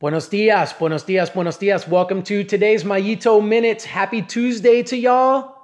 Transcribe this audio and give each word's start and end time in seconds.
Buenos 0.00 0.30
dias, 0.30 0.72
buenos 0.78 1.04
dias, 1.04 1.28
buenos 1.28 1.58
dias. 1.58 1.86
Welcome 1.86 2.22
to 2.22 2.42
today's 2.42 2.84
Mayito 2.84 3.46
Minutes. 3.46 3.84
Happy 3.84 4.22
Tuesday 4.22 4.82
to 4.84 4.96
y'all. 4.96 5.54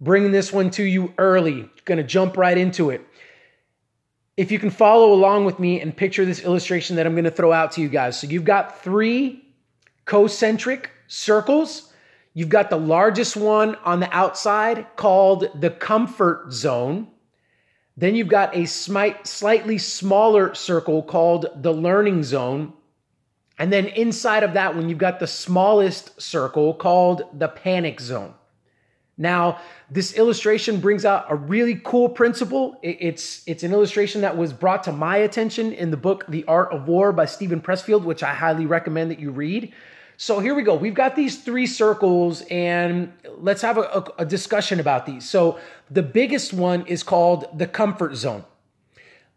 Bringing 0.00 0.32
this 0.32 0.50
one 0.50 0.70
to 0.70 0.82
you 0.82 1.12
early. 1.18 1.68
Gonna 1.84 2.02
jump 2.02 2.38
right 2.38 2.56
into 2.56 2.88
it. 2.88 3.06
If 4.38 4.50
you 4.50 4.58
can 4.58 4.70
follow 4.70 5.12
along 5.12 5.44
with 5.44 5.58
me 5.58 5.78
and 5.82 5.94
picture 5.94 6.24
this 6.24 6.40
illustration 6.40 6.96
that 6.96 7.04
I'm 7.04 7.14
gonna 7.14 7.30
throw 7.30 7.52
out 7.52 7.72
to 7.72 7.82
you 7.82 7.90
guys. 7.90 8.18
So 8.18 8.26
you've 8.26 8.46
got 8.46 8.82
three 8.82 9.44
concentric 10.06 10.90
circles. 11.06 11.92
You've 12.32 12.48
got 12.48 12.70
the 12.70 12.78
largest 12.78 13.36
one 13.36 13.74
on 13.84 14.00
the 14.00 14.10
outside 14.10 14.86
called 14.96 15.50
the 15.60 15.68
comfort 15.68 16.50
zone. 16.50 17.08
Then 17.94 18.14
you've 18.14 18.28
got 18.28 18.56
a 18.56 18.64
slightly 18.64 19.76
smaller 19.76 20.54
circle 20.54 21.02
called 21.02 21.44
the 21.56 21.74
learning 21.74 22.22
zone. 22.22 22.72
And 23.58 23.72
then 23.72 23.86
inside 23.86 24.42
of 24.42 24.54
that 24.54 24.74
one, 24.74 24.88
you've 24.88 24.98
got 24.98 25.18
the 25.18 25.26
smallest 25.26 26.20
circle 26.20 26.74
called 26.74 27.22
the 27.38 27.48
panic 27.48 28.00
zone. 28.00 28.34
Now, 29.18 29.60
this 29.90 30.12
illustration 30.12 30.78
brings 30.78 31.06
out 31.06 31.24
a 31.30 31.34
really 31.34 31.80
cool 31.82 32.10
principle. 32.10 32.78
It's, 32.82 33.42
it's 33.46 33.62
an 33.62 33.72
illustration 33.72 34.20
that 34.20 34.36
was 34.36 34.52
brought 34.52 34.84
to 34.84 34.92
my 34.92 35.16
attention 35.16 35.72
in 35.72 35.90
the 35.90 35.96
book, 35.96 36.26
The 36.28 36.44
Art 36.44 36.70
of 36.70 36.86
War 36.86 37.12
by 37.12 37.24
Steven 37.24 37.62
Pressfield, 37.62 38.04
which 38.04 38.22
I 38.22 38.34
highly 38.34 38.66
recommend 38.66 39.10
that 39.10 39.18
you 39.18 39.30
read. 39.30 39.72
So 40.18 40.38
here 40.40 40.54
we 40.54 40.62
go. 40.62 40.74
We've 40.74 40.94
got 40.94 41.16
these 41.16 41.42
three 41.42 41.66
circles, 41.66 42.42
and 42.50 43.12
let's 43.38 43.62
have 43.62 43.78
a, 43.78 43.82
a, 43.82 44.04
a 44.18 44.24
discussion 44.26 44.80
about 44.80 45.06
these. 45.06 45.26
So 45.28 45.58
the 45.90 46.02
biggest 46.02 46.52
one 46.52 46.86
is 46.86 47.02
called 47.02 47.46
the 47.56 47.66
comfort 47.66 48.16
zone. 48.16 48.44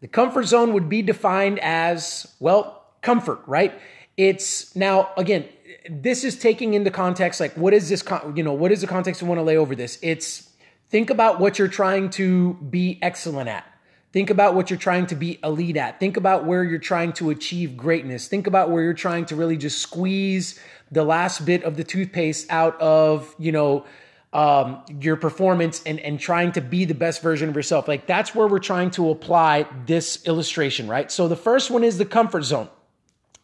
The 0.02 0.08
comfort 0.08 0.44
zone 0.44 0.74
would 0.74 0.90
be 0.90 1.00
defined 1.00 1.58
as, 1.60 2.34
well, 2.38 2.84
comfort, 3.00 3.40
right? 3.46 3.78
It's 4.20 4.76
now, 4.76 5.08
again, 5.16 5.48
this 5.88 6.24
is 6.24 6.38
taking 6.38 6.74
into 6.74 6.90
context, 6.90 7.40
like, 7.40 7.54
what 7.54 7.72
is 7.72 7.88
this, 7.88 8.04
you 8.34 8.42
know, 8.42 8.52
what 8.52 8.70
is 8.70 8.82
the 8.82 8.86
context 8.86 9.22
we 9.22 9.28
want 9.28 9.38
to 9.38 9.42
lay 9.42 9.56
over 9.56 9.74
this? 9.74 9.98
It's 10.02 10.46
think 10.90 11.08
about 11.08 11.40
what 11.40 11.58
you're 11.58 11.68
trying 11.68 12.10
to 12.10 12.52
be 12.54 12.98
excellent 13.00 13.48
at. 13.48 13.64
Think 14.12 14.28
about 14.28 14.54
what 14.54 14.68
you're 14.68 14.78
trying 14.78 15.06
to 15.06 15.14
be 15.14 15.38
elite 15.42 15.78
at. 15.78 15.98
Think 16.00 16.18
about 16.18 16.44
where 16.44 16.62
you're 16.62 16.78
trying 16.78 17.14
to 17.14 17.30
achieve 17.30 17.78
greatness. 17.78 18.28
Think 18.28 18.46
about 18.46 18.68
where 18.68 18.82
you're 18.82 18.92
trying 18.92 19.24
to 19.24 19.36
really 19.36 19.56
just 19.56 19.78
squeeze 19.78 20.60
the 20.90 21.02
last 21.02 21.46
bit 21.46 21.64
of 21.64 21.78
the 21.78 21.84
toothpaste 21.84 22.46
out 22.50 22.78
of, 22.78 23.34
you 23.38 23.52
know, 23.52 23.86
um, 24.34 24.82
your 25.00 25.16
performance 25.16 25.82
and, 25.86 25.98
and 25.98 26.20
trying 26.20 26.52
to 26.52 26.60
be 26.60 26.84
the 26.84 26.94
best 26.94 27.22
version 27.22 27.48
of 27.48 27.56
yourself. 27.56 27.88
Like 27.88 28.06
that's 28.06 28.34
where 28.34 28.46
we're 28.46 28.58
trying 28.58 28.90
to 28.90 29.08
apply 29.08 29.66
this 29.86 30.26
illustration, 30.26 30.88
right? 30.88 31.10
So 31.10 31.26
the 31.26 31.36
first 31.36 31.70
one 31.70 31.84
is 31.84 31.96
the 31.96 32.04
comfort 32.04 32.42
zone. 32.42 32.68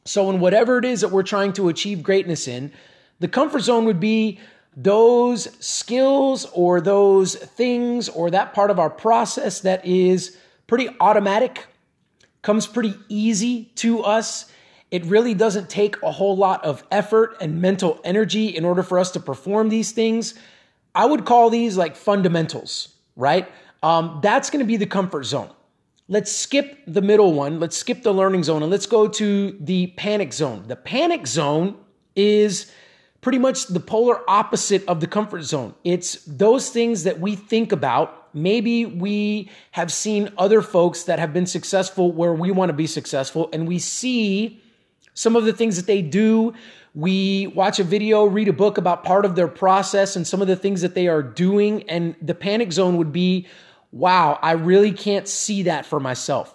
So, 0.06 0.30
in 0.30 0.40
whatever 0.40 0.78
it 0.78 0.84
is 0.84 1.00
that 1.00 1.10
we're 1.10 1.22
trying 1.22 1.52
to 1.54 1.68
achieve 1.68 2.02
greatness 2.02 2.48
in, 2.48 2.72
the 3.18 3.28
comfort 3.28 3.60
zone 3.60 3.84
would 3.86 4.00
be 4.00 4.38
those 4.76 5.48
skills 5.64 6.44
or 6.52 6.80
those 6.80 7.34
things 7.34 8.08
or 8.08 8.30
that 8.30 8.52
part 8.52 8.70
of 8.70 8.78
our 8.78 8.90
process 8.90 9.60
that 9.60 9.84
is 9.86 10.36
pretty 10.66 10.88
automatic, 11.00 11.66
comes 12.42 12.66
pretty 12.66 12.94
easy 13.08 13.64
to 13.76 14.02
us. 14.02 14.50
It 14.90 15.04
really 15.06 15.34
doesn't 15.34 15.68
take 15.70 16.00
a 16.02 16.12
whole 16.12 16.36
lot 16.36 16.64
of 16.64 16.84
effort 16.90 17.36
and 17.40 17.60
mental 17.60 18.00
energy 18.04 18.48
in 18.48 18.64
order 18.64 18.82
for 18.82 18.98
us 18.98 19.10
to 19.12 19.20
perform 19.20 19.70
these 19.70 19.92
things. 19.92 20.34
I 20.94 21.06
would 21.06 21.24
call 21.24 21.50
these 21.50 21.76
like 21.76 21.96
fundamentals, 21.96 22.94
right? 23.16 23.50
Um, 23.82 24.20
that's 24.22 24.50
going 24.50 24.60
to 24.60 24.66
be 24.66 24.76
the 24.76 24.86
comfort 24.86 25.24
zone. 25.24 25.50
Let's 26.08 26.30
skip 26.30 26.78
the 26.86 27.02
middle 27.02 27.32
one. 27.32 27.58
Let's 27.58 27.76
skip 27.76 28.02
the 28.04 28.12
learning 28.12 28.44
zone 28.44 28.62
and 28.62 28.70
let's 28.70 28.86
go 28.86 29.08
to 29.08 29.56
the 29.60 29.88
panic 29.96 30.32
zone. 30.32 30.64
The 30.68 30.76
panic 30.76 31.26
zone 31.26 31.76
is 32.14 32.70
pretty 33.20 33.38
much 33.38 33.66
the 33.66 33.80
polar 33.80 34.28
opposite 34.30 34.86
of 34.86 35.00
the 35.00 35.08
comfort 35.08 35.42
zone. 35.42 35.74
It's 35.82 36.22
those 36.26 36.70
things 36.70 37.02
that 37.04 37.18
we 37.18 37.34
think 37.34 37.72
about. 37.72 38.32
Maybe 38.32 38.86
we 38.86 39.50
have 39.72 39.92
seen 39.92 40.30
other 40.38 40.62
folks 40.62 41.04
that 41.04 41.18
have 41.18 41.32
been 41.32 41.46
successful 41.46 42.12
where 42.12 42.34
we 42.34 42.52
want 42.52 42.68
to 42.68 42.72
be 42.74 42.86
successful, 42.86 43.48
and 43.52 43.66
we 43.66 43.80
see 43.80 44.62
some 45.14 45.34
of 45.34 45.44
the 45.44 45.52
things 45.52 45.76
that 45.76 45.86
they 45.86 46.02
do. 46.02 46.52
We 46.94 47.48
watch 47.48 47.80
a 47.80 47.84
video, 47.84 48.26
read 48.26 48.46
a 48.46 48.52
book 48.52 48.78
about 48.78 49.02
part 49.02 49.24
of 49.24 49.34
their 49.34 49.48
process 49.48 50.14
and 50.14 50.26
some 50.26 50.40
of 50.40 50.46
the 50.46 50.56
things 50.56 50.82
that 50.82 50.94
they 50.94 51.08
are 51.08 51.22
doing. 51.22 51.82
And 51.88 52.14
the 52.22 52.34
panic 52.34 52.72
zone 52.72 52.96
would 52.98 53.12
be 53.12 53.48
wow, 53.98 54.38
I 54.42 54.52
really 54.52 54.92
can't 54.92 55.26
see 55.26 55.64
that 55.64 55.86
for 55.86 55.98
myself. 55.98 56.54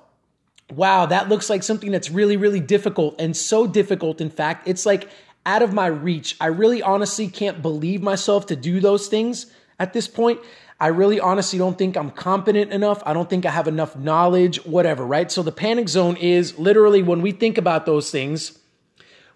Wow, 0.72 1.08
that 1.08 1.28
looks 1.28 1.50
like 1.50 1.64
something 1.64 1.92
that's 1.92 2.10
really, 2.10 2.38
really 2.38 2.60
difficult 2.60 3.16
and 3.20 3.36
so 3.36 3.68
difficult. 3.68 4.22
In 4.22 4.30
fact, 4.30 4.68
it's 4.68 4.86
like 4.86 5.10
out 5.46 5.62
of 5.62 5.74
my 5.74 5.88
reach. 5.88 6.38
I 6.40 6.48
really 6.48 6.82
honestly 6.82 7.28
can't 7.28 7.62
believe 7.62 8.02
myself 8.02 8.46
to 8.48 8.56
do 8.56 8.80
those 8.80 9.08
things 9.08 9.52
at 9.80 9.94
this 9.94 10.08
point. 10.08 10.40
I 10.80 10.88
really 10.88 11.20
honestly 11.20 11.60
don't 11.60 11.78
think 11.78 11.96
I'm 11.98 12.10
competent 12.10 12.72
enough. 12.72 13.04
I 13.06 13.14
don't 13.14 13.30
think 13.30 13.46
I 13.46 13.52
have 13.52 13.68
enough 13.68 13.96
knowledge, 13.96 14.64
whatever, 14.66 15.06
right? 15.06 15.32
So 15.32 15.44
the 15.44 15.52
panic 15.52 15.90
zone 15.90 16.16
is 16.18 16.58
literally 16.58 17.04
when 17.04 17.22
we 17.22 17.32
think 17.32 17.58
about 17.58 17.86
those 17.86 18.10
things, 18.10 18.58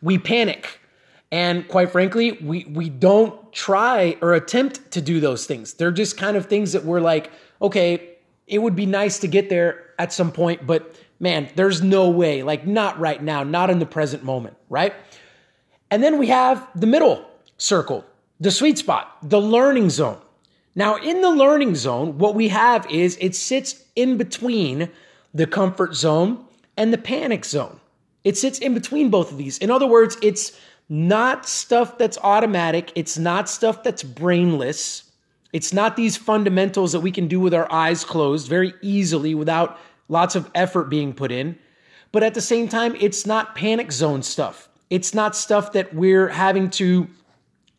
we 0.02 0.18
panic. 0.18 0.80
And 1.32 1.68
quite 1.68 1.92
frankly, 1.92 2.34
we 2.34 2.66
we 2.66 2.90
don't 2.90 3.52
try 3.52 4.18
or 4.22 4.34
attempt 4.34 4.92
to 4.92 5.02
do 5.02 5.20
those 5.20 5.46
things. 5.46 5.74
They're 5.74 5.92
just 5.92 6.18
kind 6.18 6.38
of 6.38 6.46
things 6.46 6.72
that 6.72 6.86
we're 6.86 7.02
like, 7.02 7.32
okay, 7.62 8.18
it 8.48 8.60
would 8.60 8.76
be 8.76 8.86
nice 8.86 9.20
to 9.20 9.28
get 9.28 9.50
there 9.50 9.92
at 9.98 10.14
some 10.14 10.32
point, 10.32 10.66
but 10.66 11.00
man, 11.20 11.50
there's 11.56 11.82
no 11.82 12.10
way, 12.10 12.44
like 12.44 12.68
not 12.68 13.00
right 13.00 13.22
now, 13.22 13.44
not 13.44 13.70
in 13.70 13.80
the 13.80 13.86
present 13.86 14.24
moment, 14.24 14.58
right? 14.70 14.94
And 15.90 16.04
then 16.04 16.18
we 16.18 16.28
have 16.28 16.68
the 16.76 16.88
middle 16.88 17.26
circle, 17.58 18.06
the 18.40 18.52
sweet 18.52 18.78
spot, 18.78 19.18
the 19.24 19.42
learning 19.42 19.90
zone. 19.90 20.20
Now, 20.76 20.98
in 20.98 21.22
the 21.22 21.30
learning 21.30 21.76
zone, 21.76 22.18
what 22.18 22.36
we 22.36 22.50
have 22.50 22.90
is 22.92 23.18
it 23.22 23.36
sits 23.36 23.84
in 23.96 24.18
between 24.18 24.90
the 25.34 25.48
comfort 25.48 25.96
zone 25.96 26.46
and 26.76 26.92
the 26.92 26.98
panic 26.98 27.46
zone. 27.46 27.80
It 28.26 28.38
sits 28.38 28.60
in 28.60 28.74
between 28.74 29.10
both 29.10 29.32
of 29.32 29.38
these. 29.38 29.58
In 29.60 29.72
other 29.72 29.88
words, 29.88 30.18
it's 30.22 30.60
not 30.90 31.48
stuff 31.48 31.98
that's 31.98 32.18
automatic, 32.18 32.92
it's 32.96 33.18
not 33.18 33.50
stuff 33.50 33.84
that's 33.84 34.04
brainless. 34.04 35.05
It's 35.56 35.72
not 35.72 35.96
these 35.96 36.18
fundamentals 36.18 36.92
that 36.92 37.00
we 37.00 37.14
can 37.14 37.30
do 37.30 37.40
with 37.40 37.54
our 37.54 37.72
eyes 37.72 38.04
closed 38.04 38.50
very 38.50 38.74
easily 38.82 39.34
without 39.34 39.80
lots 40.10 40.36
of 40.36 40.52
effort 40.54 40.90
being 40.90 41.14
put 41.14 41.32
in. 41.32 41.58
But 42.12 42.24
at 42.24 42.34
the 42.34 42.42
same 42.42 42.68
time, 42.68 42.94
it's 43.00 43.26
not 43.26 43.56
panic 43.56 43.94
zone 43.94 44.22
stuff. 44.22 44.68
It's 44.90 45.14
not 45.14 45.34
stuff 45.34 45.72
that 45.72 45.96
we're 45.96 46.28
having 46.28 46.72
to 46.72 47.08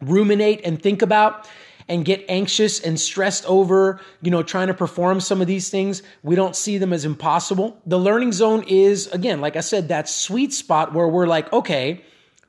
ruminate 0.00 0.62
and 0.64 0.80
think 0.80 1.02
about 1.02 1.46
and 1.86 2.02
get 2.02 2.24
anxious 2.30 2.80
and 2.80 2.98
stressed 2.98 3.44
over, 3.44 4.00
you 4.22 4.30
know, 4.30 4.42
trying 4.42 4.68
to 4.68 4.74
perform 4.74 5.20
some 5.20 5.42
of 5.42 5.46
these 5.46 5.68
things. 5.68 6.02
We 6.22 6.34
don't 6.34 6.56
see 6.56 6.78
them 6.78 6.94
as 6.94 7.04
impossible. 7.04 7.78
The 7.84 7.98
learning 7.98 8.32
zone 8.32 8.64
is, 8.66 9.06
again, 9.08 9.42
like 9.42 9.54
I 9.54 9.60
said, 9.60 9.88
that 9.88 10.08
sweet 10.08 10.54
spot 10.54 10.94
where 10.94 11.08
we're 11.08 11.26
like, 11.26 11.52
okay, 11.52 12.00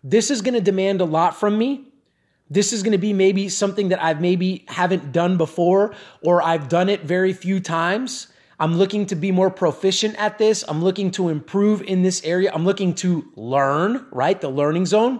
this 0.06 0.32
is 0.32 0.42
going 0.42 0.54
to 0.54 0.62
demand 0.62 1.02
a 1.02 1.06
lot 1.06 1.36
from 1.36 1.58
me. 1.58 1.87
This 2.50 2.72
is 2.72 2.81
going 2.81 2.94
to 2.94 2.97
be 2.97 3.13
maybe 3.13 3.50
something 3.50 3.90
that 3.90 4.02
I've 4.02 4.22
maybe 4.22 4.63
haven't 4.68 5.12
done 5.12 5.38
before 5.38 5.94
or 6.22 6.41
I've 6.41 6.69
done 6.69 6.90
it 6.90 7.02
very 7.02 7.34
few 7.34 7.59
times. 7.59 8.28
I'm 8.59 8.78
looking 8.78 9.06
to 9.08 9.16
be 9.16 9.31
more 9.31 9.52
proficient 9.52 10.16
at 10.16 10.38
this. 10.38 10.63
I'm 10.68 10.84
looking 10.84 11.12
to 11.12 11.30
improve 11.30 11.81
in 11.81 12.02
this 12.02 12.24
area. 12.24 12.52
I'm 12.53 12.66
looking 12.66 12.96
to 12.96 13.31
learn, 13.35 14.06
right? 14.12 14.40
The 14.40 14.50
learning 14.50 14.85
zone. 14.88 15.19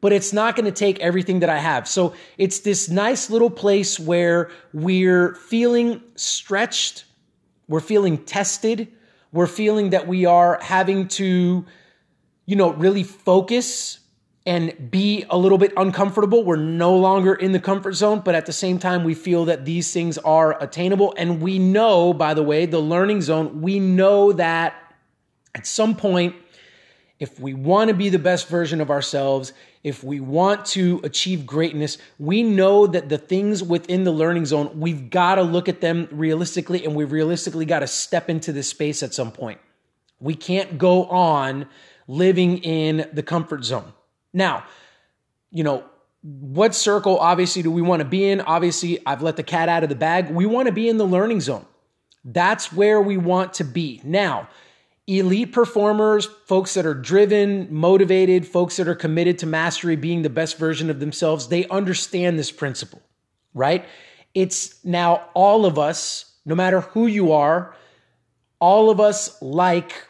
But 0.00 0.12
it's 0.12 0.32
not 0.32 0.56
going 0.56 0.66
to 0.66 0.72
take 0.72 1.00
everything 1.00 1.40
that 1.40 1.48
I 1.48 1.58
have. 1.58 1.88
So 1.88 2.14
it's 2.36 2.60
this 2.60 2.88
nice 2.88 3.30
little 3.30 3.50
place 3.50 3.98
where 3.98 4.50
we're 4.72 5.34
feeling 5.36 6.02
stretched. 6.16 7.04
We're 7.68 7.80
feeling 7.80 8.18
tested. 8.24 8.88
We're 9.32 9.46
feeling 9.46 9.90
that 9.90 10.06
we 10.06 10.26
are 10.26 10.58
having 10.60 11.08
to, 11.08 11.64
you 12.46 12.56
know, 12.56 12.72
really 12.72 13.04
focus 13.04 14.00
and 14.44 14.90
be 14.90 15.24
a 15.30 15.38
little 15.38 15.58
bit 15.58 15.72
uncomfortable. 15.76 16.42
We're 16.42 16.56
no 16.56 16.96
longer 16.96 17.34
in 17.34 17.52
the 17.52 17.60
comfort 17.60 17.92
zone, 17.92 18.22
but 18.24 18.34
at 18.34 18.46
the 18.46 18.52
same 18.52 18.78
time, 18.78 19.04
we 19.04 19.14
feel 19.14 19.44
that 19.44 19.64
these 19.64 19.92
things 19.92 20.18
are 20.18 20.60
attainable. 20.62 21.14
And 21.16 21.40
we 21.40 21.58
know, 21.58 22.12
by 22.12 22.34
the 22.34 22.42
way, 22.42 22.66
the 22.66 22.80
learning 22.80 23.22
zone, 23.22 23.62
we 23.62 23.78
know 23.78 24.32
that 24.32 24.74
at 25.54 25.66
some 25.66 25.94
point, 25.94 26.34
if 27.20 27.38
we 27.38 27.54
want 27.54 27.88
to 27.88 27.94
be 27.94 28.08
the 28.08 28.18
best 28.18 28.48
version 28.48 28.80
of 28.80 28.90
ourselves, 28.90 29.52
if 29.84 30.02
we 30.02 30.18
want 30.18 30.64
to 30.66 31.00
achieve 31.04 31.46
greatness, 31.46 31.98
we 32.18 32.42
know 32.42 32.88
that 32.88 33.08
the 33.08 33.18
things 33.18 33.62
within 33.62 34.02
the 34.02 34.10
learning 34.10 34.46
zone, 34.46 34.80
we've 34.80 35.08
got 35.08 35.36
to 35.36 35.42
look 35.42 35.68
at 35.68 35.80
them 35.80 36.08
realistically 36.10 36.84
and 36.84 36.96
we've 36.96 37.12
realistically 37.12 37.64
got 37.64 37.80
to 37.80 37.86
step 37.86 38.28
into 38.28 38.52
this 38.52 38.68
space 38.68 39.04
at 39.04 39.14
some 39.14 39.30
point. 39.30 39.60
We 40.18 40.34
can't 40.34 40.78
go 40.78 41.04
on 41.04 41.66
living 42.08 42.58
in 42.58 43.08
the 43.12 43.22
comfort 43.22 43.64
zone. 43.64 43.92
Now, 44.32 44.64
you 45.50 45.64
know, 45.64 45.84
what 46.22 46.74
circle 46.74 47.18
obviously 47.18 47.62
do 47.62 47.70
we 47.70 47.82
want 47.82 48.00
to 48.00 48.08
be 48.08 48.28
in? 48.28 48.40
Obviously, 48.40 49.04
I've 49.04 49.22
let 49.22 49.36
the 49.36 49.42
cat 49.42 49.68
out 49.68 49.82
of 49.82 49.88
the 49.88 49.94
bag. 49.94 50.30
We 50.30 50.46
want 50.46 50.66
to 50.66 50.72
be 50.72 50.88
in 50.88 50.96
the 50.96 51.04
learning 51.04 51.40
zone. 51.40 51.66
That's 52.24 52.72
where 52.72 53.00
we 53.00 53.16
want 53.16 53.54
to 53.54 53.64
be. 53.64 54.00
Now, 54.04 54.48
elite 55.06 55.52
performers, 55.52 56.26
folks 56.46 56.74
that 56.74 56.86
are 56.86 56.94
driven, 56.94 57.72
motivated, 57.74 58.46
folks 58.46 58.76
that 58.76 58.86
are 58.86 58.94
committed 58.94 59.38
to 59.38 59.46
mastery, 59.46 59.96
being 59.96 60.22
the 60.22 60.30
best 60.30 60.58
version 60.58 60.90
of 60.90 61.00
themselves, 61.00 61.48
they 61.48 61.66
understand 61.66 62.38
this 62.38 62.52
principle, 62.52 63.02
right? 63.52 63.84
It's 64.34 64.82
now 64.84 65.28
all 65.34 65.66
of 65.66 65.78
us, 65.78 66.36
no 66.46 66.54
matter 66.54 66.80
who 66.80 67.08
you 67.08 67.32
are, 67.32 67.74
all 68.60 68.90
of 68.90 69.00
us 69.00 69.42
like 69.42 70.06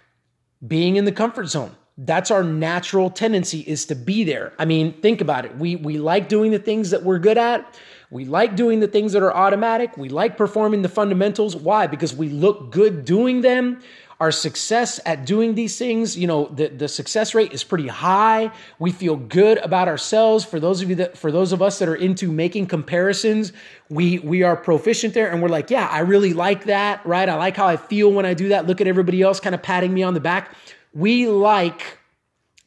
being 0.65 0.97
in 0.97 1.07
the 1.07 1.13
comfort 1.13 1.47
zone. 1.47 1.75
That's 2.05 2.31
our 2.31 2.43
natural 2.43 3.11
tendency 3.11 3.61
is 3.61 3.87
to 3.87 3.95
be 3.95 4.25
there. 4.25 4.53
I 4.59 4.65
mean, 4.65 4.93
think 5.01 5.21
about 5.21 5.45
it. 5.45 5.57
We 5.57 5.77
we 5.77 5.99
like 5.99 6.29
doing 6.29 6.51
the 6.51 6.59
things 6.59 6.91
that 6.91 7.03
we're 7.03 7.19
good 7.19 7.39
at. 7.39 7.79
We 8.11 8.25
like 8.27 8.57
doing 8.57 8.81
the 8.81 8.89
things 8.89 9.13
that 9.13 9.23
are 9.23 9.35
automatic. 9.35 9.97
We 9.97 10.09
like 10.11 10.37
performing 10.37 10.83
the 10.83 10.89
fundamentals. 10.89 11.57
Why? 11.57 11.87
Because 11.87 12.15
we 12.15 12.29
look 12.29 12.71
good 12.71 13.05
doing 13.05 13.41
them 13.41 13.81
our 14.23 14.31
success 14.31 15.01
at 15.05 15.27
doing 15.27 15.57
these 15.57 15.77
things, 15.77 16.17
you 16.17 16.29
know, 16.29 16.47
the, 16.55 16.69
the 16.69 16.87
success 16.87 17.35
rate 17.35 17.53
is 17.53 17.65
pretty 17.65 17.89
high. 17.89 18.53
We 18.79 18.93
feel 18.93 19.17
good 19.17 19.59
about 19.59 19.89
ourselves. 19.89 20.45
For 20.45 20.61
those 20.61 20.81
of 20.81 20.89
you 20.89 20.95
that, 20.95 21.19
for 21.19 21.33
those 21.33 21.51
of 21.51 21.61
us 21.61 21.81
that 21.81 21.89
are 21.89 21.97
into 21.97 22.31
making 22.31 22.69
comparisons, 22.69 23.53
we, 23.89 24.21
we 24.21 24.45
are 24.45 24.55
proficient 24.55 25.13
there 25.13 25.33
and 25.33 25.43
we're 25.43 25.49
like, 25.49 25.71
yeah, 25.71 25.89
I 25.91 26.01
really 26.03 26.35
like 26.35 26.67
that, 26.67 27.05
right? 27.05 27.29
I 27.29 27.35
like 27.35 27.57
how 27.57 27.67
I 27.67 27.77
feel 27.77 28.13
when 28.13 28.25
I 28.25 28.33
do 28.33 28.51
that. 28.51 28.65
Look 28.65 28.81
at 28.81 28.87
everybody 28.87 29.23
else 29.23 29.41
kind 29.41 29.57
of 29.57 29.63
patting 29.65 29.93
me 29.93 30.05
on 30.05 30.15
the 30.15 30.21
back. 30.21 30.55
We 30.94 31.27
like 31.27 31.99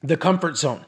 the 0.01 0.18
comfort 0.18 0.57
zone. 0.57 0.86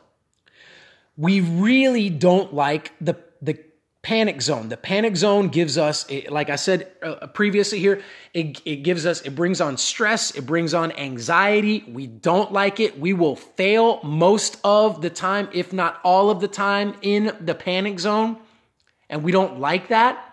We 1.16 1.42
really 1.42 2.10
don't 2.10 2.54
like 2.54 2.94
the, 3.02 3.16
the 3.42 3.60
panic 4.04 4.42
zone. 4.42 4.70
The 4.70 4.78
panic 4.78 5.18
zone 5.18 5.50
gives 5.50 5.78
us, 5.78 6.06
like 6.30 6.50
I 6.50 6.56
said 6.56 6.92
uh, 7.04 7.28
previously 7.28 7.80
here, 7.80 8.02
it, 8.34 8.62
it 8.64 8.78
gives 8.78 9.06
us, 9.06 9.22
it 9.22 9.36
brings 9.36 9.60
on 9.60 9.78
stress, 9.78 10.32
it 10.36 10.46
brings 10.46 10.74
on 10.74 10.92
anxiety. 10.94 11.84
We 11.88 12.08
don't 12.08 12.54
like 12.54 12.80
it. 12.80 13.00
We 13.00 13.14
will 13.14 13.36
fail 13.36 14.00
most 14.04 14.60
of 14.64 15.02
the 15.02 15.10
time, 15.10 15.50
if 15.54 15.74
not 15.74 16.00
all 16.04 16.30
of 16.30 16.40
the 16.40 16.48
time, 16.48 16.96
in 17.02 17.36
the 17.42 17.56
panic 17.56 18.00
zone. 18.00 18.38
And 19.10 19.24
we 19.24 19.32
don't 19.32 19.60
like 19.60 19.90
that. 19.90 20.27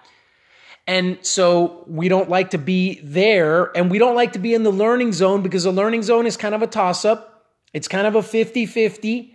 And 0.87 1.19
so 1.23 1.85
we 1.87 2.09
don't 2.09 2.29
like 2.29 2.51
to 2.51 2.59
be 2.59 3.01
there 3.03 3.77
and 3.77 3.91
we 3.91 3.99
don't 3.99 4.15
like 4.15 4.33
to 4.35 4.39
be 4.39 4.53
in 4.53 4.65
the 4.65 4.71
learning 4.71 5.13
zone 5.13 5.43
because 5.43 5.65
the 5.65 5.73
learning 5.73 6.03
zone 6.03 6.27
is 6.27 6.37
kind 6.37 6.55
of 6.55 6.63
a 6.63 6.67
toss 6.67 7.05
up. 7.05 7.47
It's 7.73 7.89
kind 7.89 8.07
of 8.07 8.15
a 8.15 8.23
50 8.23 8.67
50. 8.67 9.35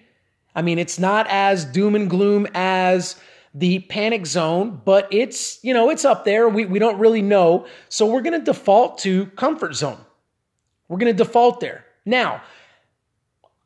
I 0.56 0.62
mean, 0.62 0.78
it's 0.78 1.00
not 1.00 1.28
as 1.30 1.66
doom 1.66 1.96
and 1.96 2.10
gloom 2.10 2.48
as 2.54 3.16
the 3.54 3.80
panic 3.80 4.26
zone, 4.26 4.82
but 4.86 5.08
it's, 5.12 5.64
you 5.64 5.74
know, 5.74 5.90
it's 5.90 6.06
up 6.06 6.24
there. 6.26 6.48
We, 6.48 6.66
we 6.66 6.80
don't 6.80 7.00
really 7.00 7.22
know. 7.22 7.66
So 7.90 8.06
we're 8.06 8.22
going 8.22 8.40
to 8.40 8.46
default 8.46 9.00
to 9.00 9.28
comfort 9.28 9.74
zone. 9.76 10.00
We're 10.88 10.98
going 10.98 11.16
to 11.16 11.24
default 11.24 11.60
there. 11.60 11.86
Now, 12.06 12.42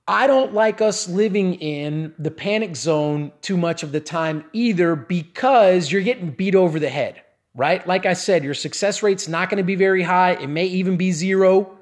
I 0.08 0.28
don't 0.28 0.54
like 0.54 0.82
us 0.82 1.08
living 1.08 1.56
in 1.56 2.14
the 2.20 2.32
panic 2.32 2.76
zone 2.76 3.32
too 3.42 3.56
much 3.56 3.84
of 3.84 3.94
the 3.94 4.02
time 4.02 4.44
either 4.52 4.96
because 4.96 5.92
you're 5.92 6.02
getting 6.02 6.32
beat 6.32 6.56
over 6.56 6.78
the 6.78 6.90
head, 6.90 7.22
right? 7.56 7.86
Like 7.88 8.06
I 8.06 8.14
said, 8.14 8.44
your 8.44 8.54
success 8.54 9.04
rate's 9.04 9.28
not 9.28 9.50
going 9.50 9.58
to 9.58 9.64
be 9.64 9.76
very 9.76 10.04
high. 10.04 10.32
It 10.32 10.48
may 10.48 10.66
even 10.66 10.98
be 10.98 11.12
zero. 11.12 11.78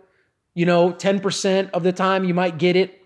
You 0.53 0.65
know, 0.65 0.91
10% 0.91 1.71
of 1.71 1.83
the 1.83 1.93
time 1.93 2.25
you 2.25 2.33
might 2.33 2.57
get 2.57 2.75
it. 2.75 3.01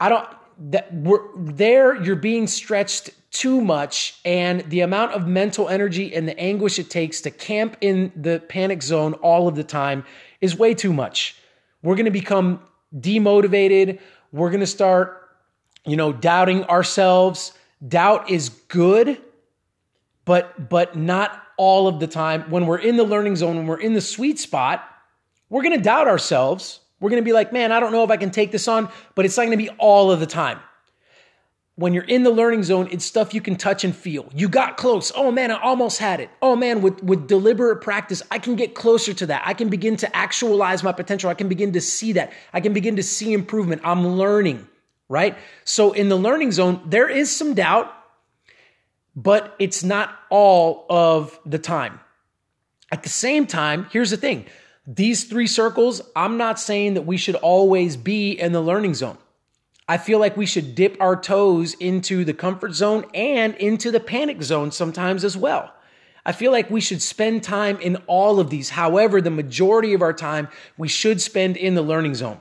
I 0.00 0.08
don't, 0.08 0.28
that 0.70 0.92
we're 0.92 1.28
there, 1.36 2.02
you're 2.02 2.16
being 2.16 2.46
stretched 2.46 3.10
too 3.30 3.60
much 3.60 4.18
and 4.24 4.62
the 4.70 4.80
amount 4.80 5.12
of 5.12 5.26
mental 5.26 5.68
energy 5.68 6.14
and 6.14 6.26
the 6.26 6.38
anguish 6.40 6.78
it 6.78 6.88
takes 6.88 7.20
to 7.20 7.30
camp 7.30 7.76
in 7.82 8.10
the 8.16 8.40
panic 8.48 8.82
zone 8.82 9.12
all 9.14 9.46
of 9.46 9.54
the 9.54 9.64
time 9.64 10.04
is 10.40 10.56
way 10.56 10.74
too 10.74 10.92
much. 10.92 11.36
We're 11.82 11.96
going 11.96 12.06
to 12.06 12.10
become 12.10 12.60
demotivated. 12.94 14.00
We're 14.32 14.50
going 14.50 14.60
to 14.60 14.66
start, 14.66 15.28
you 15.84 15.96
know, 15.96 16.12
doubting 16.12 16.64
ourselves. 16.64 17.52
Doubt 17.86 18.30
is 18.30 18.48
good, 18.48 19.20
but 20.24 20.70
but 20.70 20.96
not 20.96 21.45
all 21.56 21.88
of 21.88 22.00
the 22.00 22.06
time. 22.06 22.42
When 22.50 22.66
we're 22.66 22.78
in 22.78 22.96
the 22.96 23.04
learning 23.04 23.36
zone, 23.36 23.56
when 23.56 23.66
we're 23.66 23.80
in 23.80 23.94
the 23.94 24.00
sweet 24.00 24.38
spot, 24.38 24.86
we're 25.48 25.62
going 25.62 25.76
to 25.76 25.82
doubt 25.82 26.08
ourselves. 26.08 26.80
We're 27.00 27.10
going 27.10 27.22
to 27.22 27.24
be 27.24 27.32
like, 27.32 27.52
"Man, 27.52 27.72
I 27.72 27.80
don't 27.80 27.92
know 27.92 28.04
if 28.04 28.10
I 28.10 28.16
can 28.16 28.30
take 28.30 28.52
this 28.52 28.68
on," 28.68 28.88
but 29.14 29.24
it's 29.24 29.36
not 29.36 29.44
going 29.44 29.58
to 29.58 29.64
be 29.64 29.70
all 29.78 30.10
of 30.10 30.20
the 30.20 30.26
time 30.26 30.58
when 31.76 31.92
you're 31.92 32.04
in 32.04 32.22
the 32.22 32.30
learning 32.30 32.62
zone, 32.62 32.88
it's 32.90 33.04
stuff 33.04 33.34
you 33.34 33.42
can 33.42 33.54
touch 33.54 33.84
and 33.84 33.94
feel. 33.94 34.26
You 34.34 34.48
got 34.48 34.78
close. 34.78 35.12
Oh 35.14 35.30
man, 35.30 35.50
I 35.50 35.60
almost 35.60 35.98
had 35.98 36.20
it. 36.20 36.30
Oh 36.40 36.56
man, 36.56 36.80
with, 36.80 37.02
with 37.02 37.28
deliberate 37.28 37.82
practice, 37.82 38.22
I 38.30 38.38
can 38.38 38.56
get 38.56 38.74
closer 38.74 39.12
to 39.12 39.26
that. 39.26 39.42
I 39.44 39.52
can 39.52 39.68
begin 39.68 39.96
to 39.98 40.16
actualize 40.16 40.82
my 40.82 40.92
potential. 40.92 41.28
I 41.28 41.34
can 41.34 41.48
begin 41.48 41.74
to 41.74 41.80
see 41.82 42.12
that. 42.12 42.32
I 42.52 42.60
can 42.60 42.72
begin 42.72 42.96
to 42.96 43.02
see 43.02 43.34
improvement. 43.34 43.82
I'm 43.84 44.06
learning, 44.06 44.66
right? 45.10 45.36
So 45.64 45.92
in 45.92 46.08
the 46.08 46.16
learning 46.16 46.52
zone, 46.52 46.80
there 46.86 47.10
is 47.10 47.34
some 47.34 47.52
doubt, 47.52 47.92
but 49.16 49.56
it's 49.58 49.82
not 49.82 50.14
all 50.28 50.84
of 50.90 51.40
the 51.46 51.58
time. 51.58 51.98
At 52.92 53.02
the 53.02 53.08
same 53.08 53.46
time, 53.46 53.86
here's 53.90 54.10
the 54.10 54.18
thing. 54.18 54.44
These 54.86 55.24
three 55.24 55.48
circles, 55.48 56.02
I'm 56.14 56.36
not 56.36 56.60
saying 56.60 56.94
that 56.94 57.06
we 57.06 57.16
should 57.16 57.34
always 57.34 57.96
be 57.96 58.32
in 58.32 58.52
the 58.52 58.60
learning 58.60 58.94
zone. 58.94 59.18
I 59.88 59.98
feel 59.98 60.18
like 60.18 60.36
we 60.36 60.46
should 60.46 60.74
dip 60.74 60.96
our 61.00 61.16
toes 61.20 61.74
into 61.74 62.24
the 62.24 62.34
comfort 62.34 62.74
zone 62.74 63.06
and 63.14 63.54
into 63.56 63.90
the 63.90 64.00
panic 64.00 64.42
zone 64.42 64.70
sometimes 64.70 65.24
as 65.24 65.36
well. 65.36 65.72
I 66.24 66.32
feel 66.32 66.50
like 66.50 66.70
we 66.70 66.80
should 66.80 67.00
spend 67.00 67.44
time 67.44 67.78
in 67.80 67.96
all 68.08 68.40
of 68.40 68.50
these. 68.50 68.70
However, 68.70 69.20
the 69.20 69.30
majority 69.30 69.94
of 69.94 70.02
our 70.02 70.12
time 70.12 70.48
we 70.76 70.88
should 70.88 71.20
spend 71.20 71.56
in 71.56 71.74
the 71.74 71.82
learning 71.82 72.16
zone. 72.16 72.40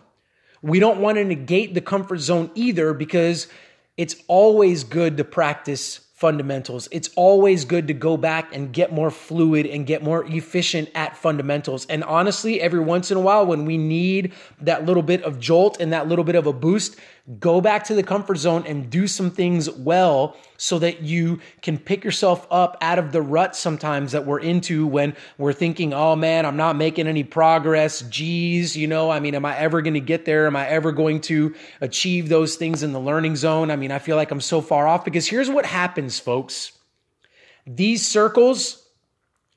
We 0.63 0.79
don't 0.79 0.99
want 0.99 1.19
to 1.19 1.23
negate 1.23 1.75
the 1.75 1.81
comfort 1.81 2.17
zone 2.17 2.49
either 2.55 2.93
because 2.93 3.47
it's 3.95 4.15
always 4.27 4.83
good 4.83 5.17
to 5.17 5.23
practice 5.23 6.04
fundamentals. 6.15 6.87
It's 6.93 7.09
always 7.17 7.65
good 7.65 7.89
to 7.89 7.93
go 7.93 8.15
back 8.15 8.55
and 8.55 8.71
get 8.71 8.93
more 8.93 9.11
fluid 9.11 9.65
and 9.65 9.85
get 9.85 10.01
more 10.01 10.23
efficient 10.25 10.89
at 10.95 11.17
fundamentals. 11.17 11.85
And 11.87 12.05
honestly, 12.05 12.61
every 12.61 12.79
once 12.79 13.11
in 13.11 13.17
a 13.17 13.19
while, 13.19 13.45
when 13.45 13.65
we 13.65 13.77
need 13.77 14.31
that 14.61 14.85
little 14.85 15.03
bit 15.03 15.21
of 15.23 15.41
jolt 15.41 15.81
and 15.81 15.91
that 15.91 16.07
little 16.07 16.23
bit 16.23 16.35
of 16.35 16.47
a 16.47 16.53
boost, 16.53 16.95
go 17.39 17.59
back 17.59 17.83
to 17.85 17.95
the 17.95 18.03
comfort 18.03 18.37
zone 18.37 18.63
and 18.67 18.87
do 18.87 19.07
some 19.07 19.31
things 19.31 19.67
well 19.69 20.37
so 20.57 20.77
that 20.77 21.01
you 21.01 21.39
can 21.63 21.79
pick 21.79 22.03
yourself 22.03 22.45
up 22.51 22.77
out 22.81 22.99
of 22.99 23.11
the 23.11 23.21
rut 23.21 23.55
sometimes 23.55 24.11
that 24.11 24.27
we're 24.27 24.39
into 24.39 24.85
when 24.85 25.15
we're 25.39 25.51
thinking, 25.53 25.91
oh 25.91 26.15
man, 26.15 26.45
I'm 26.45 26.55
not 26.55 26.75
making 26.75 27.07
any 27.07 27.23
progress. 27.23 28.01
Geez, 28.03 28.77
you 28.77 28.85
know, 28.85 29.09
I 29.09 29.19
mean, 29.19 29.33
am 29.33 29.43
I 29.43 29.57
ever 29.57 29.81
going 29.81 29.95
to 29.95 29.99
get 29.99 30.25
there? 30.25 30.45
Am 30.45 30.55
I 30.55 30.67
ever 30.67 30.91
going 30.91 31.19
to 31.21 31.55
achieve 31.81 32.29
those 32.29 32.57
things 32.57 32.83
in 32.83 32.93
the 32.93 32.99
learning 32.99 33.37
zone? 33.37 33.71
I 33.71 33.75
mean, 33.75 33.91
I 33.91 33.97
feel 33.97 34.17
like 34.17 34.29
I'm 34.29 34.41
so 34.41 34.61
far 34.61 34.87
off 34.87 35.03
because 35.03 35.27
here's 35.27 35.49
what 35.49 35.65
happens, 35.65 36.19
folks. 36.19 36.73
These 37.65 38.05
circles, 38.05 38.87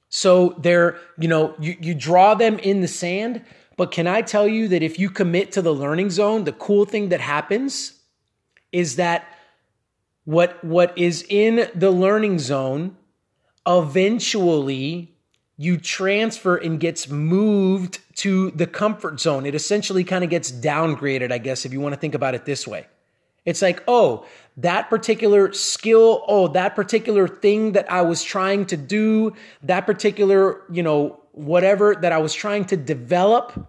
so 0.09 0.57
they're, 0.59 0.99
you 1.19 1.28
know, 1.28 1.54
you, 1.61 1.76
you 1.78 1.95
draw 1.95 2.35
them 2.35 2.59
in 2.61 2.81
the 2.81 2.88
sand 2.88 3.45
but 3.78 3.92
can 3.92 4.08
I 4.08 4.23
tell 4.23 4.49
you 4.49 4.66
that 4.68 4.82
if 4.82 4.99
you 4.99 5.08
commit 5.08 5.52
to 5.52 5.62
the 5.62 5.73
learning 5.73 6.11
zone, 6.11 6.42
the 6.42 6.52
cool 6.52 6.85
thing 6.85 7.11
that 7.11 7.20
happens 7.20 7.94
is 8.73 8.97
that 8.97 9.25
what, 10.25 10.62
what 10.64 10.99
is 10.99 11.25
in 11.28 11.70
the 11.76 11.92
learning 11.92 12.40
zone 12.40 12.97
eventually 13.66 15.14
you 15.56 15.76
transfer 15.76 16.56
and 16.56 16.80
gets 16.80 17.08
moved 17.08 18.00
to 18.16 18.50
the 18.50 18.66
comfort 18.66 19.20
zone. 19.20 19.47
It 19.47 19.54
essentially 19.54 20.02
kind 20.02 20.25
of 20.25 20.30
gets 20.30 20.50
downgraded, 20.50 21.30
I 21.30 21.38
guess, 21.38 21.64
if 21.64 21.73
you 21.73 21.80
want 21.80 21.94
to 21.94 22.00
think 22.00 22.14
about 22.14 22.35
it 22.35 22.44
this 22.44 22.66
way. 22.66 22.87
It's 23.44 23.62
like, 23.62 23.82
oh, 23.87 24.26
that 24.56 24.90
particular 24.90 25.52
skill, 25.52 26.25
oh, 26.26 26.49
that 26.49 26.75
particular 26.75 27.28
thing 27.28 27.73
that 27.73 27.90
I 27.90 28.02
was 28.02 28.25
trying 28.25 28.66
to 28.66 28.76
do, 28.76 29.35
that 29.62 29.87
particular, 29.87 30.62
you 30.70 30.82
know, 30.82 31.20
whatever 31.38 31.95
that 31.95 32.12
I 32.12 32.18
was 32.18 32.35
trying 32.35 32.64
to 32.66 32.76
develop, 32.76 33.68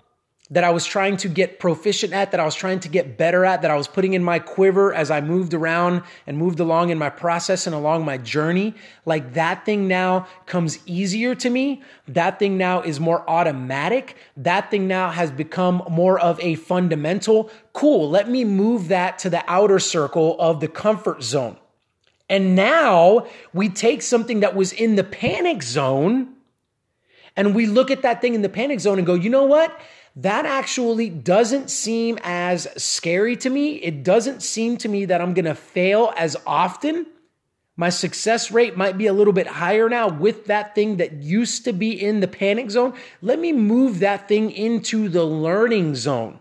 that 0.51 0.63
I 0.63 0.71
was 0.71 0.83
trying 0.83 1.17
to 1.17 1.29
get 1.29 1.59
proficient 1.59 2.11
at, 2.11 2.31
that 2.31 2.39
I 2.39 2.45
was 2.45 2.55
trying 2.55 2.79
to 2.79 2.89
get 2.89 3.17
better 3.17 3.45
at, 3.45 3.61
that 3.61 3.69
I 3.69 3.75
was 3.75 3.88
putting 3.88 4.13
in 4.13 4.23
my 4.23 4.39
quiver 4.39 4.91
as 4.91 5.11
I 5.11 5.21
moved 5.21 5.53
around 5.53 6.01
and 6.25 6.38
moved 6.38 6.59
along 6.59 6.89
in 6.89 6.97
my 6.97 7.11
process 7.11 7.67
and 7.67 7.75
along 7.75 8.05
my 8.05 8.17
journey. 8.17 8.73
Like 9.05 9.33
that 9.33 9.63
thing 9.63 9.88
now 9.88 10.25
comes 10.47 10.79
easier 10.88 11.35
to 11.35 11.49
me. 11.51 11.83
That 12.07 12.39
thing 12.39 12.57
now 12.57 12.81
is 12.81 12.99
more 12.99 13.29
automatic. 13.29 14.15
That 14.35 14.71
thing 14.71 14.88
now 14.88 15.11
has 15.11 15.29
become 15.29 15.83
more 15.88 16.19
of 16.19 16.39
a 16.39 16.55
fundamental. 16.55 17.51
Cool. 17.73 18.09
Let 18.09 18.27
me 18.27 18.43
move 18.43 18.88
that 18.88 19.19
to 19.19 19.29
the 19.29 19.43
outer 19.47 19.77
circle 19.77 20.35
of 20.39 20.59
the 20.59 20.67
comfort 20.67 21.21
zone. 21.21 21.57
And 22.27 22.55
now 22.55 23.27
we 23.53 23.69
take 23.69 24.01
something 24.01 24.39
that 24.39 24.55
was 24.55 24.73
in 24.73 24.95
the 24.95 25.03
panic 25.03 25.61
zone 25.61 26.35
and 27.36 27.55
we 27.55 27.65
look 27.65 27.91
at 27.91 28.01
that 28.01 28.21
thing 28.21 28.36
in 28.36 28.41
the 28.41 28.50
panic 28.50 28.79
zone 28.79 28.98
and 28.98 29.07
go, 29.07 29.13
you 29.13 29.29
know 29.29 29.45
what? 29.45 29.79
That 30.15 30.45
actually 30.45 31.09
doesn't 31.09 31.69
seem 31.69 32.19
as 32.24 32.67
scary 32.75 33.36
to 33.38 33.50
me. 33.50 33.75
It 33.75 34.03
doesn't 34.03 34.41
seem 34.41 34.77
to 34.77 34.89
me 34.89 35.05
that 35.05 35.21
I'm 35.21 35.33
going 35.33 35.45
to 35.45 35.55
fail 35.55 36.13
as 36.17 36.36
often. 36.45 37.05
My 37.77 37.89
success 37.89 38.51
rate 38.51 38.75
might 38.75 38.98
be 38.98 39.07
a 39.07 39.13
little 39.13 39.31
bit 39.31 39.48
higher 39.48 39.88
now 39.88 40.09
with 40.09 40.48
that 40.48 40.75
thing 40.75 40.98
that 40.98 41.13
used 41.13 41.63
to 41.63 41.71
be 41.71 41.91
in 41.91 42.19
the 42.19 42.27
panic 42.27 42.71
zone. 42.71 42.93
Let 43.21 43.39
me 43.39 43.53
move 43.53 44.00
that 44.00 44.27
thing 44.27 44.51
into 44.51 45.07
the 45.07 45.24
learning 45.24 45.95
zone. 45.95 46.39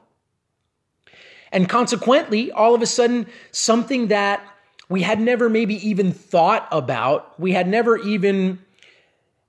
And 1.53 1.69
consequently, 1.69 2.51
all 2.51 2.75
of 2.75 2.83
a 2.83 2.87
sudden, 2.87 3.27
something 3.53 4.09
that 4.09 4.43
we 4.89 5.03
had 5.03 5.21
never 5.21 5.49
maybe 5.49 5.77
even 5.89 6.13
thought 6.13 6.67
about, 6.73 7.39
we 7.39 7.53
had 7.53 7.69
never 7.69 7.97
even, 7.99 8.59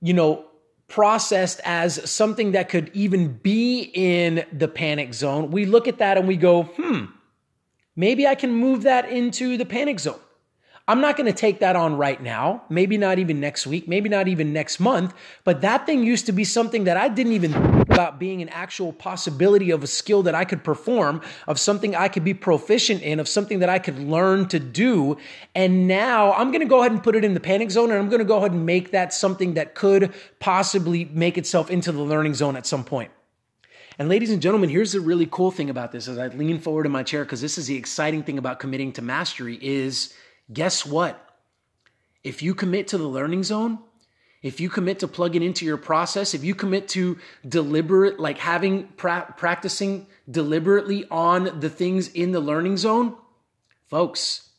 you 0.02 0.14
know, 0.14 0.46
processed 0.90 1.62
as 1.64 2.10
something 2.10 2.52
that 2.52 2.68
could 2.68 2.92
even 2.94 3.34
be 3.38 3.92
in 3.94 4.46
the 4.52 4.68
panic 4.68 5.14
zone, 5.14 5.52
we 5.52 5.66
look 5.66 5.88
at 5.88 6.00
that 6.00 6.18
and 6.18 6.28
we 6.28 6.36
go, 6.36 6.64
hmm, 6.64 7.06
maybe 7.96 8.28
I 8.28 8.36
can 8.36 8.52
move 8.52 8.84
that 8.84 9.10
into 9.10 9.56
the 9.56 9.66
panic 9.66 10.00
zone. 10.00 10.20
I'm 10.90 11.02
not 11.02 11.18
going 11.18 11.28
to 11.28 11.38
take 11.38 11.60
that 11.60 11.76
on 11.76 11.98
right 11.98 12.20
now, 12.20 12.64
maybe 12.68 12.98
not 12.98 13.20
even 13.20 13.40
next 13.40 13.68
week, 13.68 13.88
maybe 13.88 14.10
not 14.10 14.28
even 14.28 14.54
next 14.54 14.80
month, 14.80 15.14
but 15.44 15.62
that 15.62 15.86
thing 15.86 16.04
used 16.04 16.26
to 16.26 16.32
be 16.32 16.44
something 16.44 16.86
that 16.86 16.98
I 16.98 17.10
didn't 17.10 17.34
even 17.34 17.54
think 17.54 17.90
about 17.92 18.18
being 18.18 18.42
an 18.42 18.50
actual 18.50 18.92
possibility 18.92 19.70
of 19.70 19.84
a 19.84 19.88
skill 19.88 20.24
that 20.24 20.34
I 20.34 20.46
could 20.46 20.64
perform, 20.64 21.22
of 21.48 21.60
something 21.60 21.96
I 21.96 22.08
could 22.08 22.24
be 22.24 22.34
proficient 22.34 23.04
in, 23.04 23.20
of 23.20 23.28
something 23.28 23.60
that 23.60 23.70
I 23.70 23.78
could 23.78 24.00
learn 24.00 24.48
to 24.48 24.58
do. 24.58 25.18
And 25.54 25.88
now 25.88 26.34
I'm 26.34 26.50
going 26.50 26.62
to 26.62 26.68
go 26.68 26.80
ahead 26.80 26.92
and 26.92 27.04
put 27.04 27.16
it 27.16 27.24
in 27.24 27.36
the 27.36 27.40
panic 27.40 27.70
zone 27.70 27.92
and 27.92 28.00
I'm 28.00 28.10
going 28.10 28.18
to 28.18 28.26
go 28.26 28.38
ahead 28.38 28.54
and 28.54 28.66
make 28.66 28.90
that 28.90 29.14
something 29.14 29.54
that 29.54 29.76
could 29.76 30.12
possibly 30.40 31.06
make 31.06 31.38
itself 31.38 31.70
into 31.70 31.92
the 31.92 32.02
learning 32.02 32.34
zone 32.34 32.56
at 32.56 32.66
some 32.66 32.84
point. 32.84 33.12
And 34.00 34.10
ladies 34.10 34.32
and 34.32 34.42
gentlemen, 34.42 34.72
here's 34.72 34.94
the 34.94 35.02
really 35.02 35.28
cool 35.30 35.52
thing 35.52 35.70
about 35.70 35.92
this 35.92 36.08
as 36.08 36.18
I 36.18 36.30
lean 36.30 36.58
forward 36.58 36.88
in 36.88 36.92
my 36.92 37.04
chair 37.04 37.24
because 37.26 37.42
this 37.42 37.60
is 37.60 37.68
the 37.68 37.76
exciting 37.76 38.24
thing 38.24 38.40
about 38.40 38.60
committing 38.60 38.92
to 38.94 39.04
mastery 39.04 39.60
is 39.62 40.16
guess 40.52 40.86
what? 40.86 41.26
If 42.24 42.42
you 42.42 42.54
commit 42.54 42.90
to 42.90 42.98
the 42.98 43.08
learning 43.08 43.44
zone, 43.44 43.80
if 44.42 44.60
you 44.60 44.70
commit 44.70 45.00
to 45.00 45.08
plugging 45.08 45.44
into 45.44 45.66
your 45.66 45.78
process, 45.78 46.34
if 46.34 46.44
you 46.44 46.56
commit 46.56 46.88
to 46.90 47.18
deliberate, 47.48 48.20
like 48.20 48.38
having 48.38 48.84
pra- 48.96 49.34
practicing 49.38 50.08
deliberately 50.30 51.06
on 51.12 51.60
the 51.60 51.70
things 51.70 52.08
in 52.08 52.32
the 52.32 52.40
learning 52.40 52.78
zone, 52.78 53.16
folks, 53.88 54.50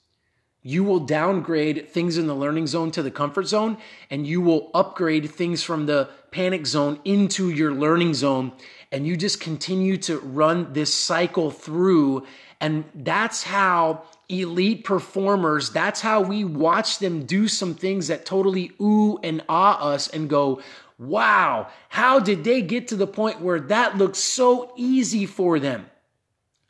you 0.63 0.85
will 0.85 1.01
downgrade 1.01 1.89
things 1.89 2.19
in 2.19 2.27
the 2.27 2.35
learning 2.35 2.67
zone 2.67 2.91
to 2.91 3.03
the 3.03 3.11
comfort 3.11 3.47
zone 3.47 3.79
and 4.11 4.27
you 4.27 4.43
will 4.43 4.71
upgrade 4.75 5.31
things 5.31 5.63
from 5.63 5.87
the 5.87 6.11
panic 6.31 6.67
zone 6.67 7.01
into 7.05 7.49
your 7.49 7.73
learning 7.73 8.13
zone. 8.13 8.53
And 8.93 9.07
you 9.07 9.17
just 9.17 9.41
continue 9.41 9.97
to 9.99 10.19
run 10.19 10.75
this 10.75 10.93
cycle 10.93 11.51
through. 11.51 12.27
And 12.61 12.85
that's 12.95 13.45
how 13.45 14.05
elite 14.31 14.85
performers, 14.85 15.71
that's 15.71 16.01
how 16.01 16.21
we 16.21 16.45
watch 16.45 16.99
them 16.99 17.25
do 17.25 17.49
some 17.49 17.75
things 17.75 18.09
that 18.09 18.25
totally 18.25 18.73
ooh 18.81 19.19
and 19.23 19.43
ah 19.49 19.79
us 19.81 20.09
and 20.09 20.31
go, 20.31 20.63
wow, 20.99 21.69
how 21.89 22.21
did 22.21 22.45
they 22.45 22.63
get 22.63 22.89
to 22.89 22.97
the 22.97 23.07
point 23.07 23.41
where 23.41 23.61
that 23.61 23.97
looks 23.97 24.19
so 24.19 24.73
easy 24.77 25.27
for 25.27 25.59
them? 25.59 25.87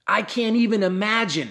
I 0.06 0.22
can't 0.22 0.56
even 0.56 0.82
imagine. 0.82 1.50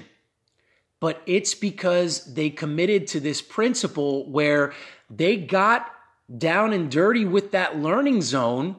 But 0.99 1.21
it's 1.25 1.55
because 1.55 2.33
they 2.33 2.49
committed 2.49 3.07
to 3.07 3.19
this 3.19 3.41
principle 3.41 4.29
where 4.29 4.73
they 5.09 5.37
got 5.37 5.89
down 6.37 6.73
and 6.73 6.91
dirty 6.91 7.25
with 7.25 7.51
that 7.51 7.77
learning 7.77 8.21
zone 8.21 8.75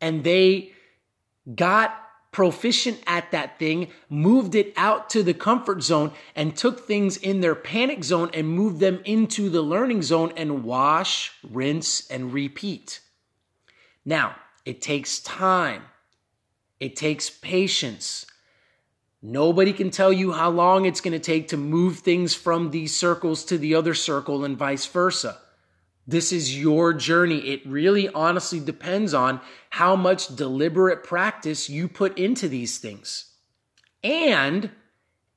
and 0.00 0.22
they 0.24 0.72
got 1.52 2.09
proficient 2.32 3.00
at 3.06 3.30
that 3.32 3.58
thing, 3.58 3.88
moved 4.08 4.54
it 4.54 4.72
out 4.76 5.10
to 5.10 5.22
the 5.22 5.34
comfort 5.34 5.82
zone, 5.82 6.12
and 6.34 6.56
took 6.56 6.80
things 6.86 7.16
in 7.16 7.40
their 7.40 7.54
panic 7.54 8.04
zone 8.04 8.30
and 8.32 8.48
moved 8.48 8.80
them 8.80 9.00
into 9.04 9.48
the 9.50 9.62
learning 9.62 10.02
zone 10.02 10.32
and 10.36 10.62
wash, 10.64 11.32
rinse, 11.42 12.08
and 12.08 12.32
repeat. 12.32 13.00
Now, 14.04 14.36
it 14.64 14.80
takes 14.80 15.18
time, 15.20 15.82
it 16.78 16.96
takes 16.96 17.30
patience. 17.30 18.26
Nobody 19.22 19.74
can 19.74 19.90
tell 19.90 20.12
you 20.12 20.32
how 20.32 20.48
long 20.48 20.86
it's 20.86 21.02
going 21.02 21.12
to 21.12 21.18
take 21.18 21.48
to 21.48 21.56
move 21.58 21.98
things 21.98 22.34
from 22.34 22.70
these 22.70 22.96
circles 22.96 23.44
to 23.46 23.58
the 23.58 23.74
other 23.74 23.92
circle 23.92 24.44
and 24.44 24.56
vice 24.56 24.86
versa. 24.86 25.38
This 26.06 26.32
is 26.32 26.58
your 26.58 26.92
journey. 26.92 27.38
It 27.38 27.66
really 27.66 28.08
honestly 28.08 28.60
depends 28.60 29.14
on 29.14 29.40
how 29.70 29.96
much 29.96 30.34
deliberate 30.34 31.04
practice 31.04 31.70
you 31.70 31.88
put 31.88 32.18
into 32.18 32.48
these 32.48 32.78
things. 32.78 33.32
And, 34.02 34.70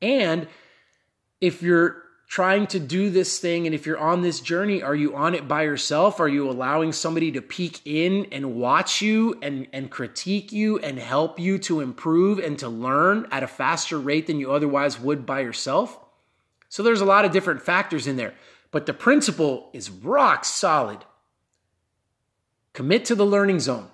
and 0.01 0.47
if 1.41 1.61
you're 1.61 2.03
trying 2.27 2.65
to 2.65 2.79
do 2.79 3.11
this 3.11 3.37
thing 3.37 3.67
and 3.67 3.75
if 3.75 3.85
you're 3.85 3.99
on 3.99 4.21
this 4.21 4.39
journey, 4.39 4.81
are 4.81 4.95
you 4.95 5.15
on 5.15 5.35
it 5.35 5.47
by 5.47 5.61
yourself? 5.61 6.19
Are 6.19 6.27
you 6.27 6.49
allowing 6.49 6.91
somebody 6.91 7.31
to 7.33 7.41
peek 7.41 7.81
in 7.85 8.25
and 8.31 8.55
watch 8.55 9.03
you 9.03 9.37
and, 9.43 9.67
and 9.71 9.91
critique 9.91 10.51
you 10.51 10.79
and 10.79 10.97
help 10.97 11.39
you 11.39 11.59
to 11.59 11.81
improve 11.81 12.39
and 12.39 12.57
to 12.57 12.69
learn 12.69 13.27
at 13.29 13.43
a 13.43 13.47
faster 13.47 13.99
rate 13.99 14.25
than 14.25 14.39
you 14.39 14.51
otherwise 14.51 14.99
would 14.99 15.27
by 15.27 15.41
yourself? 15.41 15.99
So 16.69 16.81
there's 16.81 17.01
a 17.01 17.05
lot 17.05 17.23
of 17.23 17.31
different 17.31 17.61
factors 17.61 18.07
in 18.07 18.15
there 18.15 18.33
but 18.73 18.87
the 18.87 18.93
principle 18.93 19.69
is 19.71 19.91
rock 19.91 20.43
solid. 20.43 21.05
Commit 22.73 23.05
to 23.05 23.13
the 23.13 23.25
learning 23.25 23.59
zone. 23.59 23.89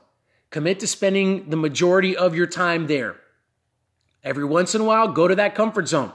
Commit 0.52 0.80
to 0.80 0.88
spending 0.88 1.50
the 1.50 1.58
majority 1.58 2.16
of 2.16 2.34
your 2.34 2.48
time 2.48 2.88
there. 2.88 3.18
Every 4.24 4.46
once 4.46 4.74
in 4.74 4.80
a 4.82 4.86
while, 4.86 5.10
go 5.10 5.28
to 5.28 5.36
that 5.36 5.54
comfort 5.54 5.90
zone. 5.90 6.14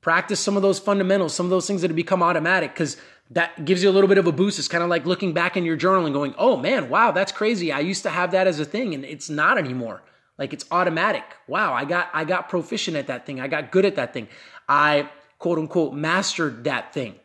Practice 0.00 0.38
some 0.38 0.54
of 0.54 0.62
those 0.62 0.78
fundamentals, 0.78 1.34
some 1.34 1.46
of 1.46 1.50
those 1.50 1.66
things 1.66 1.80
that 1.80 1.90
have 1.90 1.96
become 1.96 2.22
automatic, 2.22 2.72
because 2.72 2.96
that 3.30 3.64
gives 3.64 3.82
you 3.82 3.90
a 3.90 3.92
little 3.92 4.08
bit 4.08 4.18
of 4.18 4.28
a 4.28 4.32
boost. 4.32 4.60
It's 4.60 4.68
kind 4.68 4.84
of 4.84 4.88
like 4.88 5.04
looking 5.04 5.32
back 5.32 5.56
in 5.56 5.64
your 5.64 5.76
journal 5.76 6.04
and 6.06 6.14
going, 6.14 6.34
oh 6.38 6.56
man, 6.56 6.88
wow, 6.88 7.10
that's 7.10 7.32
crazy. 7.32 7.72
I 7.72 7.80
used 7.80 8.04
to 8.04 8.10
have 8.10 8.30
that 8.30 8.46
as 8.46 8.60
a 8.60 8.64
thing 8.64 8.94
and 8.94 9.04
it's 9.04 9.28
not 9.28 9.58
anymore. 9.58 10.04
Like 10.38 10.52
it's 10.52 10.64
automatic. 10.70 11.24
Wow, 11.48 11.72
I 11.74 11.84
got 11.84 12.08
I 12.12 12.24
got 12.24 12.48
proficient 12.48 12.96
at 12.96 13.08
that 13.08 13.26
thing. 13.26 13.40
I 13.40 13.48
got 13.48 13.72
good 13.72 13.84
at 13.84 13.96
that 13.96 14.12
thing. 14.12 14.28
I 14.68 15.08
quote 15.38 15.58
unquote 15.58 15.92
mastered 15.92 16.64
that 16.64 16.94
thing 16.94 17.16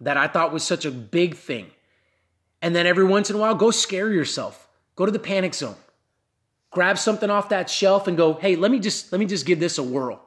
that 0.00 0.16
I 0.16 0.28
thought 0.28 0.52
was 0.52 0.62
such 0.62 0.84
a 0.84 0.90
big 0.90 1.36
thing. 1.36 1.70
And 2.62 2.74
then 2.74 2.86
every 2.86 3.04
once 3.04 3.30
in 3.30 3.36
a 3.36 3.38
while, 3.38 3.54
go 3.54 3.70
scare 3.70 4.12
yourself. 4.12 4.68
Go 4.96 5.06
to 5.06 5.12
the 5.12 5.18
panic 5.18 5.54
zone. 5.54 5.76
Grab 6.70 6.98
something 6.98 7.30
off 7.30 7.50
that 7.50 7.70
shelf 7.70 8.06
and 8.06 8.16
go, 8.16 8.34
hey, 8.34 8.56
let 8.56 8.70
me 8.70 8.78
just 8.78 9.12
let 9.12 9.18
me 9.18 9.26
just 9.26 9.46
give 9.46 9.60
this 9.60 9.78
a 9.78 9.82
whirl. 9.82 10.20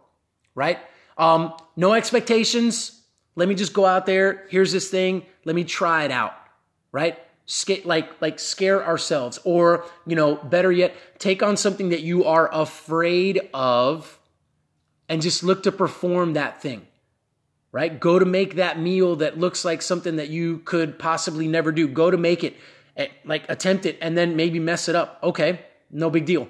Right? 0.56 0.80
Um, 1.18 1.54
no 1.76 1.94
expectations. 1.94 3.02
Let 3.36 3.48
me 3.48 3.56
just 3.56 3.74
go 3.74 3.86
out 3.86 4.06
there. 4.06 4.46
Here's 4.50 4.72
this 4.72 4.90
thing. 4.90 5.26
Let 5.46 5.56
me 5.56 5.64
try 5.64 6.06
it 6.06 6.12
out. 6.12 6.34
Right? 6.92 7.20
Sca- 7.46 7.82
like 7.86 8.22
like 8.22 8.40
scare 8.40 8.86
ourselves 8.86 9.40
or 9.44 9.86
you 10.06 10.16
know 10.16 10.36
better 10.36 10.72
yet 10.72 10.96
take 11.18 11.42
on 11.42 11.58
something 11.58 11.90
that 11.90 12.02
you 12.02 12.26
are 12.26 12.48
afraid 12.54 13.50
of 13.56 14.20
and 15.08 15.20
just 15.20 15.44
look 15.44 15.64
to 15.64 15.72
perform 15.72 16.34
that 16.34 16.62
thing 16.62 16.86
right? 17.72 18.00
Go 18.00 18.20
to 18.20 18.26
make 18.26 18.56
that 18.56 18.80
meal 18.80 19.18
that 19.18 19.38
looks 19.38 19.64
like 19.64 19.82
something 19.82 20.16
that 20.16 20.30
you 20.30 20.60
could 20.60 20.98
possibly 20.98 21.48
never 21.48 21.72
do. 21.72 21.88
Go 21.88 22.10
to 22.10 22.18
make 22.18 22.44
it, 22.44 22.56
eh, 22.98 23.08
like 23.26 23.50
attempt 23.50 23.86
it, 23.86 23.98
and 24.02 24.18
then 24.18 24.36
maybe 24.36 24.60
mess 24.60 24.90
it 24.90 24.96
up. 24.96 25.20
Okay, 25.24 25.60
no 25.92 26.10
big 26.10 26.26
deal, 26.26 26.48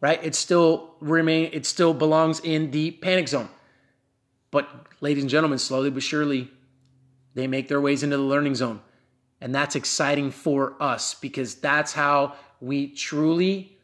right? 0.00 0.22
It 0.22 0.34
still 0.34 0.94
remain. 1.00 1.50
It 1.52 1.66
still 1.66 1.94
belongs 1.94 2.40
in 2.40 2.70
the 2.70 2.92
panic 2.92 3.28
zone. 3.28 3.48
But 4.50 4.68
ladies 5.00 5.22
and 5.22 5.30
gentlemen, 5.30 5.58
slowly 5.58 5.90
but 5.90 6.02
surely, 6.02 6.50
they 7.34 7.46
make 7.46 7.68
their 7.68 7.80
ways 7.80 8.02
into 8.02 8.16
the 8.16 8.22
learning 8.22 8.54
zone, 8.54 8.80
and 9.40 9.54
that's 9.54 9.76
exciting 9.76 10.30
for 10.30 10.80
us 10.80 11.14
because 11.14 11.56
that's 11.56 11.92
how 11.92 12.34
we 12.60 12.88
truly 12.88 13.76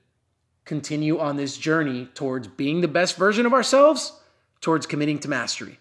continue 0.65 1.19
on 1.19 1.37
this 1.37 1.59
journey 1.59 2.07
towards 2.15 2.47
being 2.47 2.81
the 2.81 2.89
best 2.89 3.17
version 3.17 3.45
of 3.45 3.53
ourselves, 3.53 4.13
towards 4.61 4.87
committing 4.87 5.19
to 5.19 5.29
mastery. 5.29 5.81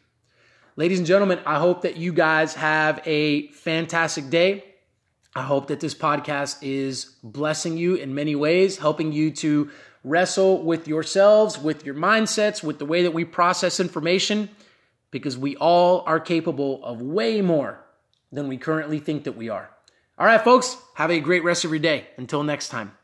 Ladies 0.75 0.99
and 0.99 1.07
gentlemen, 1.07 1.39
I 1.45 1.59
hope 1.59 1.81
that 1.81 1.97
you 1.97 2.13
guys 2.13 2.53
have 2.55 3.01
a 3.05 3.47
fantastic 3.49 4.29
day. 4.29 4.63
I 5.35 5.41
hope 5.41 5.67
that 5.67 5.79
this 5.79 5.93
podcast 5.93 6.57
is 6.61 7.15
blessing 7.23 7.77
you 7.77 7.95
in 7.95 8.15
many 8.15 8.35
ways, 8.35 8.77
helping 8.77 9.11
you 9.11 9.31
to 9.31 9.71
wrestle 10.03 10.63
with 10.63 10.87
yourselves, 10.87 11.57
with 11.57 11.85
your 11.85 11.95
mindsets, 11.95 12.63
with 12.63 12.79
the 12.79 12.85
way 12.85 13.03
that 13.03 13.11
we 13.11 13.25
process 13.25 13.79
information, 13.79 14.49
because 15.11 15.37
we 15.37 15.55
all 15.57 16.03
are 16.05 16.19
capable 16.19 16.83
of 16.83 17.01
way 17.01 17.41
more 17.41 17.83
than 18.31 18.47
we 18.47 18.57
currently 18.57 18.99
think 18.99 19.25
that 19.25 19.35
we 19.35 19.49
are. 19.49 19.69
All 20.17 20.25
right, 20.25 20.41
folks, 20.41 20.77
have 20.95 21.11
a 21.11 21.19
great 21.19 21.43
rest 21.43 21.65
of 21.65 21.71
your 21.71 21.79
day. 21.79 22.07
Until 22.17 22.43
next 22.43 22.69
time. 22.69 22.98